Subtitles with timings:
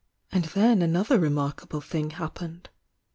[0.31, 2.69] And then another remarkable thing happened.